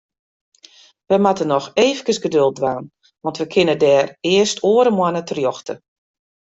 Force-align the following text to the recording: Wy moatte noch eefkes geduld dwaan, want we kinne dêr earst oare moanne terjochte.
Wy 1.07 1.17
moatte 1.21 1.45
noch 1.47 1.67
eefkes 1.85 2.19
geduld 2.25 2.55
dwaan, 2.59 2.85
want 3.23 3.39
we 3.39 3.45
kinne 3.53 3.75
dêr 3.83 4.05
earst 4.35 4.57
oare 4.71 4.91
moanne 4.97 5.21
terjochte. 5.29 5.73